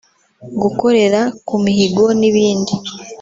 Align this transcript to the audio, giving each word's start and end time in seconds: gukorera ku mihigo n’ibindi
gukorera 0.61 1.19
ku 1.47 1.55
mihigo 1.63 2.03
n’ibindi 2.19 2.73